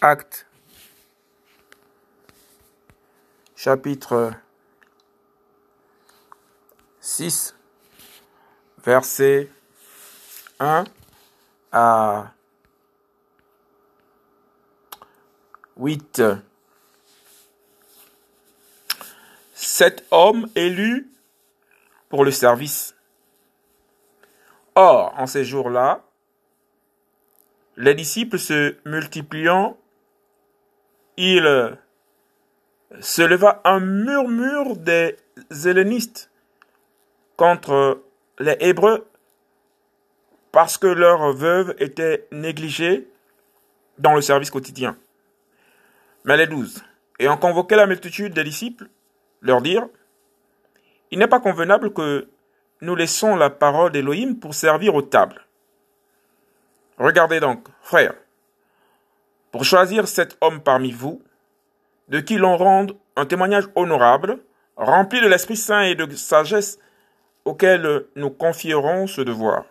Acte 0.00 0.46
chapitre 3.56 4.32
6 7.00 7.56
verset 8.84 9.50
1 10.60 10.84
à 11.72 12.32
8. 15.76 16.22
Sept 19.54 20.04
hommes 20.12 20.48
élus 20.54 21.10
pour 22.08 22.24
le 22.24 22.30
service. 22.30 22.94
Or, 24.76 25.12
en 25.16 25.26
ces 25.26 25.44
jours-là, 25.44 26.04
les 27.76 27.94
disciples 27.94 28.38
se 28.38 28.76
multipliant, 28.84 29.76
il 31.18 31.76
se 33.00 33.22
leva 33.22 33.60
un 33.64 33.80
murmure 33.80 34.76
des 34.76 35.16
hellénistes 35.66 36.30
contre 37.36 38.02
les 38.38 38.56
Hébreux 38.60 39.04
parce 40.52 40.78
que 40.78 40.86
leurs 40.86 41.32
veuves 41.32 41.74
étaient 41.78 42.26
négligées 42.30 43.08
dans 43.98 44.14
le 44.14 44.20
service 44.20 44.50
quotidien. 44.50 44.96
Mais 46.24 46.36
les 46.36 46.46
douze, 46.46 46.84
ayant 47.18 47.36
convoqué 47.36 47.74
la 47.74 47.86
multitude 47.86 48.32
des 48.32 48.44
disciples, 48.44 48.88
leur 49.40 49.60
dirent, 49.60 49.88
Il 51.10 51.18
n'est 51.18 51.26
pas 51.26 51.40
convenable 51.40 51.92
que 51.92 52.28
nous 52.80 52.94
laissons 52.94 53.34
la 53.34 53.50
parole 53.50 53.90
d'Élohim 53.90 54.36
pour 54.36 54.54
servir 54.54 54.94
aux 54.94 55.02
tables. 55.02 55.44
Regardez 56.96 57.40
donc, 57.40 57.66
frères, 57.82 58.14
pour 59.50 59.64
choisir 59.64 60.08
cet 60.08 60.36
homme 60.40 60.60
parmi 60.60 60.90
vous, 60.90 61.22
de 62.08 62.20
qui 62.20 62.36
l'on 62.36 62.56
rende 62.56 62.96
un 63.16 63.26
témoignage 63.26 63.68
honorable, 63.74 64.38
rempli 64.76 65.20
de 65.20 65.26
l'Esprit 65.26 65.56
Saint 65.56 65.82
et 65.82 65.94
de 65.94 66.10
sagesse, 66.14 66.78
auquel 67.44 68.06
nous 68.14 68.30
confierons 68.30 69.06
ce 69.06 69.20
devoir. 69.22 69.64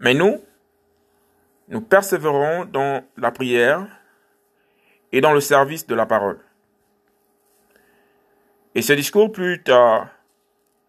Mais 0.00 0.14
nous, 0.14 0.40
nous 1.68 1.80
persévérons 1.80 2.66
dans 2.66 3.02
la 3.16 3.30
prière 3.30 3.86
et 5.12 5.20
dans 5.20 5.32
le 5.32 5.40
service 5.40 5.86
de 5.86 5.94
la 5.94 6.06
parole. 6.06 6.38
Et 8.74 8.82
ce 8.82 8.92
discours 8.92 9.32
plut 9.32 9.66
à 9.70 10.10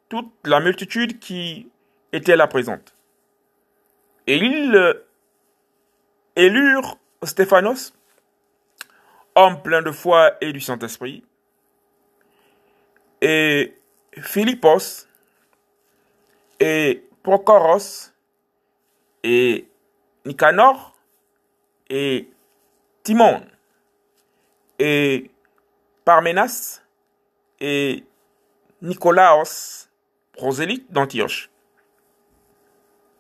toute 0.10 0.32
la 0.44 0.60
multitude 0.60 1.20
qui 1.20 1.70
était 2.12 2.36
là 2.36 2.48
présente. 2.48 2.94
Et 4.28 4.38
ils 4.38 5.02
élurent 6.38 6.98
Stéphanos, 7.24 7.94
homme 9.36 9.62
plein 9.62 9.82
de 9.82 9.92
foi 9.92 10.38
et 10.40 10.54
du 10.54 10.62
Saint-Esprit, 10.62 11.24
et 13.20 13.74
Philippos, 14.22 15.08
et 16.60 17.04
Procoros, 17.24 18.14
et 19.24 19.68
Nicanor, 20.26 20.96
et 21.90 22.30
Timon, 23.04 23.42
et 24.78 25.32
Parmenas, 26.06 26.84
et 27.60 28.06
Nicolaos, 28.84 29.88
prosélyte 30.34 30.92
d'Antioche, 30.92 31.50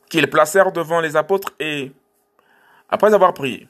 qu'ils 0.07 0.29
placèrent 0.29 0.71
devant 0.71 1.02
les 1.02 1.15
apôtres 1.15 1.53
et, 1.59 1.91
après 2.89 3.13
avoir 3.13 3.33
prié, 3.33 3.67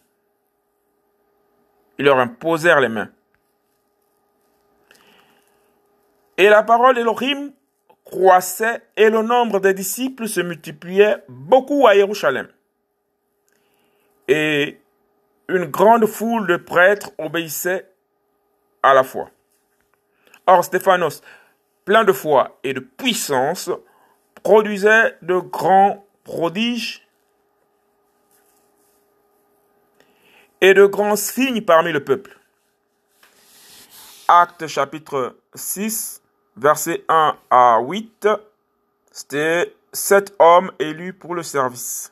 ils 1.97 2.05
leur 2.05 2.19
imposèrent 2.19 2.79
les 2.79 2.89
mains. 2.89 3.09
Et 6.37 6.49
la 6.49 6.61
parole 6.61 6.97
Elohim 6.99 7.51
croissait 8.05 8.81
et 8.95 9.09
le 9.09 9.21
nombre 9.21 9.59
des 9.59 9.73
disciples 9.73 10.27
se 10.27 10.39
multipliait 10.39 11.23
beaucoup 11.27 11.87
à 11.87 11.95
Jérusalem. 11.95 12.47
Et 14.27 14.79
une 15.49 15.65
grande 15.65 16.05
foule 16.05 16.47
de 16.47 16.57
prêtres 16.57 17.11
obéissait 17.17 17.89
à 18.83 18.93
la 18.93 19.03
foi. 19.03 19.31
Or 20.45 20.63
Stéphanos, 20.63 21.21
plein 21.85 22.03
de 22.03 22.13
foi 22.13 22.59
et 22.63 22.73
de 22.73 22.79
puissance, 22.79 23.71
produisait 24.43 25.17
de 25.21 25.39
grands 25.39 26.05
prodiges 26.23 27.06
et 30.61 30.73
de 30.73 30.85
grands 30.85 31.15
signes 31.15 31.61
parmi 31.61 31.91
le 31.91 32.03
peuple. 32.03 32.37
Acte 34.27 34.67
chapitre 34.67 35.37
6, 35.53 36.21
versets 36.57 37.03
1 37.07 37.37
à 37.49 37.79
8, 37.81 38.27
c'était 39.11 39.75
sept 39.93 40.35
hommes 40.39 40.71
élus 40.79 41.13
pour 41.13 41.33
le 41.33 41.43
service. 41.43 42.11